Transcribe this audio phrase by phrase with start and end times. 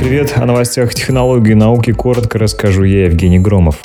[0.00, 0.32] привет!
[0.36, 3.76] О новостях технологий и науки коротко расскажу я, Евгений Громов.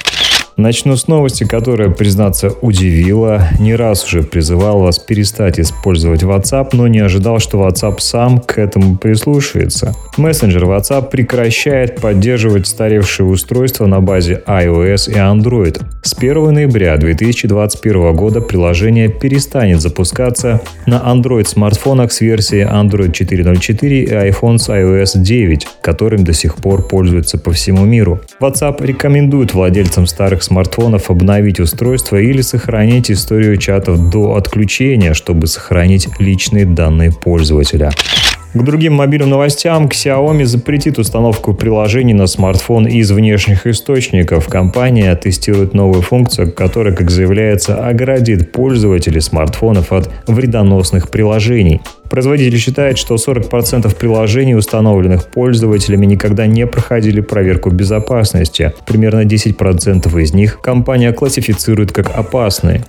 [0.57, 3.49] Начну с новости, которая, признаться, удивила.
[3.59, 8.57] Не раз уже призывал вас перестать использовать WhatsApp, но не ожидал, что WhatsApp сам к
[8.57, 9.93] этому прислушается.
[10.15, 15.81] Мессенджер WhatsApp прекращает поддерживать старевшие устройства на базе iOS и Android.
[16.01, 24.31] С 1 ноября 2021 года приложение перестанет запускаться на Android-смартфонах с версией Android 4.04 и
[24.31, 28.21] iPhone с iOS 9, которым до сих пор пользуются по всему миру.
[28.39, 36.07] WhatsApp рекомендует владельцам старых смартфонов обновить устройство или сохранить историю чатов до отключения, чтобы сохранить
[36.19, 37.91] личные данные пользователя.
[38.55, 44.47] К другим мобильным новостям Xiaomi запретит установку приложений на смартфон из внешних источников.
[44.47, 51.81] Компания тестирует новую функцию, которая, как заявляется, оградит пользователей смартфонов от вредоносных приложений.
[52.09, 58.73] Производитель считает, что 40% приложений, установленных пользователями, никогда не проходили проверку безопасности.
[58.85, 62.83] Примерно 10% из них компания классифицирует как опасные.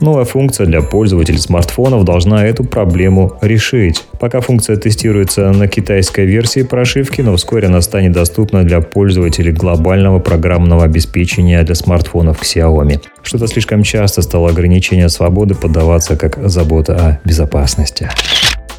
[0.00, 4.04] Новая функция для пользователей смартфонов должна эту проблему решить.
[4.18, 10.18] Пока функция тестируется на китайской версии прошивки, но вскоре она станет доступна для пользователей глобального
[10.18, 13.00] программного обеспечения для смартфонов Xiaomi.
[13.22, 18.08] Что-то слишком часто стало ограничение свободы поддаваться как забота о безопасности.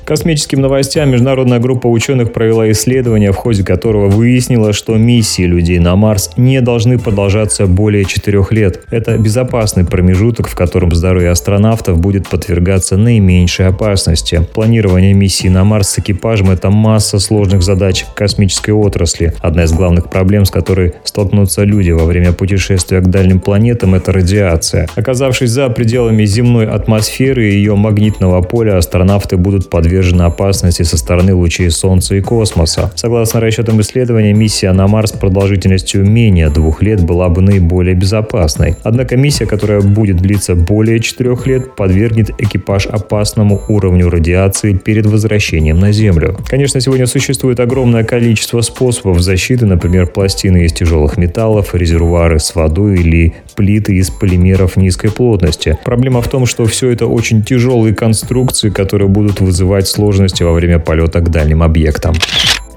[0.06, 5.96] Космическим новостям международная группа ученых провела исследование, в ходе которого выяснила, что миссии людей на
[5.96, 8.82] Марс не должны продолжаться более четырех лет.
[8.90, 14.46] Это безопасный промежуток, в котором здоровье астронавтов будет подвергаться наименьшей опасности.
[14.54, 19.34] Планирование миссии на Марс с экипажем– это масса сложных задач космической отрасли.
[19.40, 24.12] Одна из главных проблем, с которой столкнутся люди во время путешествия к дальним планетам– это
[24.12, 24.88] радиация.
[24.96, 30.96] Оказавшись за пределами земной атмосферы и ее магнитного поля, астронавты будут подвергнуты подвержена опасности со
[30.96, 32.94] стороны лучей Солнца и космоса.
[32.96, 38.78] Согласно расчетам исследования, миссия на Марс продолжительностью менее двух лет была бы наиболее безопасной.
[38.84, 45.78] Однако миссия, которая будет длиться более четырех лет, подвергнет экипаж опасному уровню радиации перед возвращением
[45.80, 46.38] на Землю.
[46.48, 52.96] Конечно, сегодня существует огромное количество способов защиты, например, пластины из тяжелых металлов, резервуары с водой
[52.96, 55.78] или плиты из полимеров низкой плотности.
[55.84, 60.80] Проблема в том, что все это очень тяжелые конструкции, которые будут вызывать сложности во время
[60.80, 62.16] полета к дальним объектам.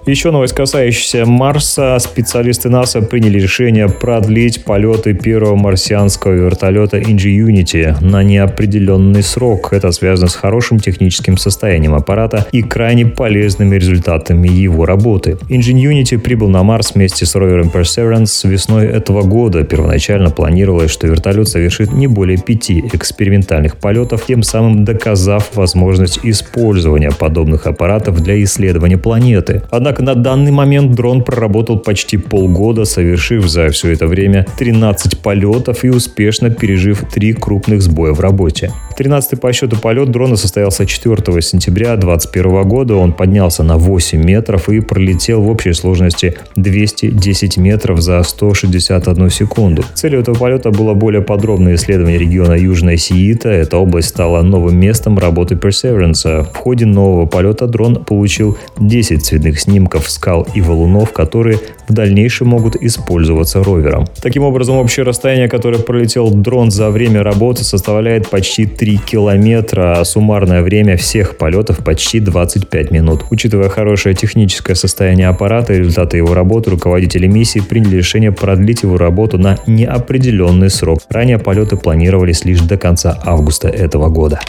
[0.06, 1.96] Еще новость, касающаяся Марса.
[1.98, 9.72] Специалисты НАСА приняли решение продлить полеты первого марсианского вертолета Ingenuity на неопределенный срок.
[9.72, 15.38] Это связано с хорошим техническим состоянием аппарата и крайне полезными результатами его работы.
[15.48, 19.64] Ingenuity прибыл на Марс вместе с ровером Perseverance весной этого года.
[19.64, 27.10] Первоначально планировалось, что вертолет совершит не более пяти экспериментальных полетов, тем самым доказав возможность использования
[27.10, 29.62] подобных аппаратов для исследования планеты.
[29.70, 35.18] Однако Однако на данный момент дрон проработал почти полгода, совершив за все это время 13
[35.18, 38.72] полетов и успешно пережив три крупных сбоя в работе.
[38.96, 42.94] 13-й по счету полет дрона состоялся 4 сентября 2021 года.
[42.94, 49.84] Он поднялся на 8 метров и пролетел в общей сложности 210 метров за 161 секунду.
[49.94, 53.48] Целью этого полета было более подробное исследование региона Южная Сиита.
[53.48, 56.44] Эта область стала новым местом работы Perseverance.
[56.52, 62.48] В ходе нового полета дрон получил 10 цветных снимков скал и валунов, которые в дальнейшем
[62.48, 64.06] могут использоваться ровером.
[64.22, 70.04] Таким образом, общее расстояние, которое пролетел дрон за время работы, составляет почти 3 километра, а
[70.04, 73.24] суммарное время всех полетов почти 25 минут.
[73.30, 78.98] Учитывая хорошее техническое состояние аппарата и результаты его работы, руководители миссии приняли решение продлить его
[78.98, 80.98] работу на неопределенный срок.
[81.08, 84.40] Ранее полеты планировались лишь до конца августа этого года.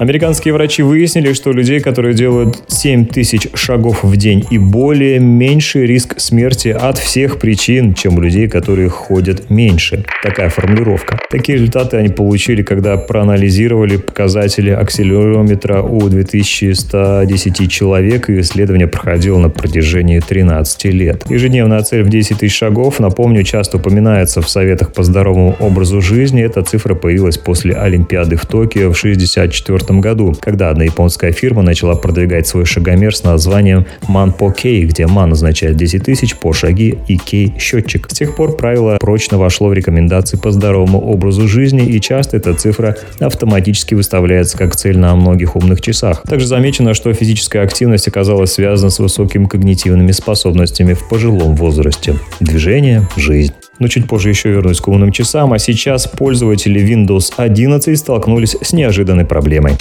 [0.00, 5.84] Американские врачи выяснили, что людей, которые делают 7 тысяч шагов в день и более, меньший
[5.84, 10.06] риск смерти от всех причин, чем у людей, которые ходят меньше.
[10.22, 11.18] Такая формулировка.
[11.28, 19.50] Такие результаты они получили, когда проанализировали показатели акселерометра у 2110 человек, и исследование проходило на
[19.50, 21.24] протяжении 13 лет.
[21.28, 26.42] Ежедневная цель в 10 тысяч шагов, напомню, часто упоминается в советах по здоровому образу жизни.
[26.42, 31.94] Эта цифра появилась после Олимпиады в Токио в 64 году, когда одна японская фирма начала
[31.94, 37.16] продвигать свой шагомер с названием MAN Kei, где MAN означает 10 тысяч по шаги и
[37.16, 38.08] Kei– счетчик.
[38.10, 42.54] С тех пор правило прочно вошло в рекомендации по здоровому образу жизни, и часто эта
[42.54, 46.22] цифра автоматически выставляется как цель на многих умных часах.
[46.22, 52.16] Также замечено, что физическая активность оказалась связана с высокими когнитивными способностями в пожилом возрасте.
[52.40, 57.98] Движение– жизнь но чуть позже еще вернусь к умным часам, а сейчас пользователи Windows 11
[57.98, 59.76] столкнулись с неожиданной проблемой.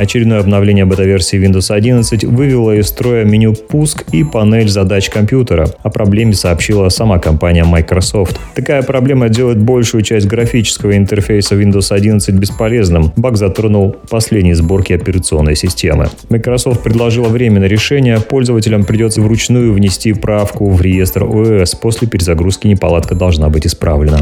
[0.00, 5.68] Очередное обновление бета-версии Windows 11 вывело из строя меню «Пуск» и панель задач компьютера.
[5.82, 8.40] О проблеме сообщила сама компания Microsoft.
[8.54, 13.12] Такая проблема делает большую часть графического интерфейса Windows 11 бесполезным.
[13.16, 16.08] Баг затронул последние сборки операционной системы.
[16.30, 18.20] Microsoft предложила временное решение.
[18.20, 21.74] Пользователям придется вручную внести правку в реестр ОС.
[21.74, 24.20] После перезагрузки неполадка должна быть исправлена.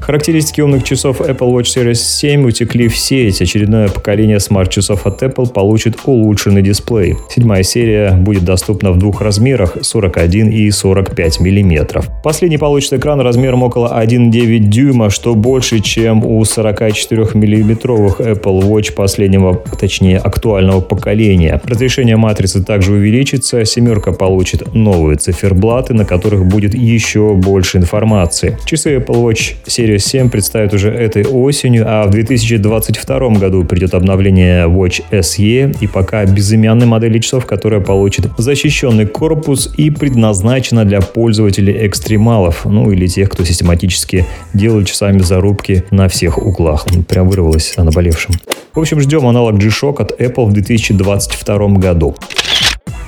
[0.00, 3.40] Характеристики умных часов Apple Watch Series 7 утекли в сеть.
[3.40, 7.16] Очередное поколение смарт-часов от Apple получит улучшенный дисплей.
[7.30, 12.08] Седьмая серия будет доступна в двух размерах 41 и 45 миллиметров.
[12.22, 19.62] Последний получит экран размером около 1,9 дюйма, что больше, чем у 44-миллиметровых Apple Watch последнего,
[19.78, 21.60] точнее актуального поколения.
[21.64, 23.64] Разрешение матрицы также увеличится.
[23.64, 28.56] Семерка получит новые циферблаты, на которых будет еще больше информации.
[28.64, 33.94] Часы Apple Watch серии Series 7 представят уже этой осенью, а в 2022 году придет
[33.94, 41.00] обновление Watch SE и пока безымянной модели часов, которая получит защищенный корпус и предназначена для
[41.00, 46.86] пользователей экстремалов, ну или тех, кто систематически делает часами зарубки на всех углах.
[47.08, 48.34] Прям вырвалось о наболевшем.
[48.74, 52.14] В общем, ждем аналог G-Shock от Apple в 2022 году.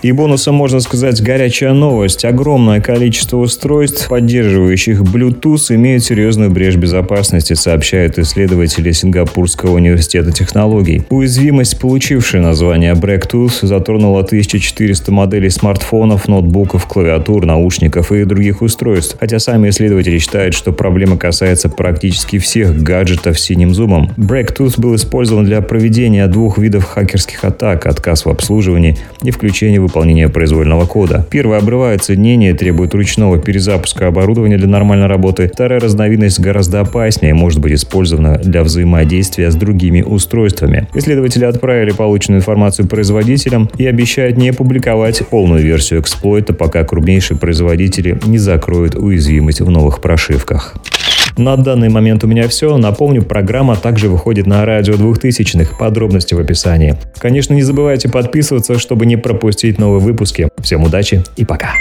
[0.03, 2.25] И бонусом можно сказать горячая новость.
[2.25, 11.03] Огромное количество устройств, поддерживающих Bluetooth, имеют серьезную брешь безопасности, сообщают исследователи Сингапурского университета технологий.
[11.11, 19.17] Уязвимость, получившая название Breaktooth, затронула 1400 моделей смартфонов, ноутбуков, клавиатур, наушников и других устройств.
[19.21, 24.11] Хотя сами исследователи считают, что проблема касается практически всех гаджетов с синим зумом.
[24.17, 29.90] Breaktooth был использован для проведения двух видов хакерских атак– отказ в обслуживании и включение в
[29.91, 31.27] выполнения произвольного кода.
[31.31, 35.51] Первое обрывает соединение, требует ручного перезапуска оборудования для нормальной работы.
[35.53, 40.87] Вторая разновидность гораздо опаснее может быть использована для взаимодействия с другими устройствами.
[40.95, 48.19] Исследователи отправили полученную информацию производителям и обещают не публиковать полную версию эксплойта, пока крупнейшие производители
[48.27, 50.77] не закроют уязвимость в новых прошивках.
[51.37, 52.77] На данный момент у меня все.
[52.77, 55.77] Напомню, программа также выходит на радио 2000-х.
[55.79, 56.97] Подробности в описании.
[57.19, 60.49] Конечно, не забывайте подписываться, чтобы не пропустить новые выпуски.
[60.59, 61.75] Всем удачи и пока.